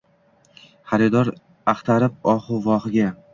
[0.91, 1.29] Xaridor
[1.75, 3.15] axtarib ohu-vohiga